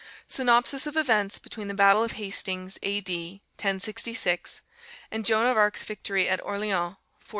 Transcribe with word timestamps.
SYNOPSIS 0.27 0.87
OF 0.87 0.97
EVENTS 0.97 1.37
BETWEEN 1.37 1.67
THE 1.67 1.75
BATTLE 1.75 2.03
OF 2.03 2.13
HASTINGS, 2.13 2.79
A.D. 2.81 3.43
1066, 3.57 4.63
AND 5.11 5.27
JOAN 5.27 5.45
OF 5.45 5.57
ARC'S 5.57 5.83
VICTORY 5.83 6.27
AT 6.27 6.39
ORLEANS, 6.41 6.95
1429. 6.95 6.95